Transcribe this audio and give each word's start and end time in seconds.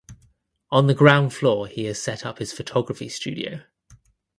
On 0.71 0.87
the 0.87 0.95
ground 0.95 1.31
floor 1.31 1.67
he 1.67 1.83
has 1.83 2.01
set 2.01 2.25
up 2.25 2.39
his 2.39 2.51
photography 2.51 3.07
studio. 3.07 3.61